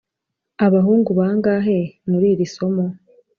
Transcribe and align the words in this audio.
abahungu 0.65 1.09
bangahe 1.19 1.79
muri 2.09 2.25
iri 2.33 2.45
somo? 2.55 2.85